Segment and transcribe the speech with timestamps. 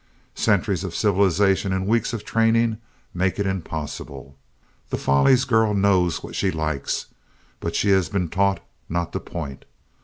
[0.33, 2.79] Centuries of civilization and weeks of training
[3.13, 4.35] make it impossible.
[4.89, 7.05] The Follies girl knows what she likes,
[7.59, 9.63] but she has been taught not to point.